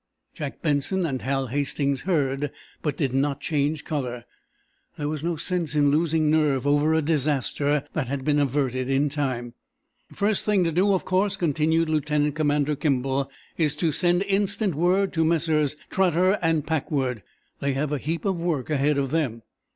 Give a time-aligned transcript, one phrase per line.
[0.33, 2.49] Jack Benson and Hal Hastings heard,
[2.81, 4.25] but did not change color.
[4.97, 9.09] There was no sense in losing nerve over a disaster that had been averted in
[9.09, 9.53] time.
[10.09, 14.73] "The first thing to do, of course," continued Lieutenant Commander Kimball, "is to send instant
[14.73, 15.75] word to Messrs.
[15.91, 17.21] Trotter and Packwood.
[17.59, 19.43] They have a heap of work ahead of them."